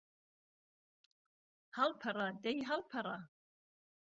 ههڵپهڕه 1.77 2.27
دهی 2.43 2.57
ههڵپهڕه 2.69 3.17